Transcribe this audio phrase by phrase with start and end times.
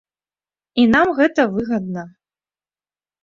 [0.83, 2.03] І нам гэта выгадна.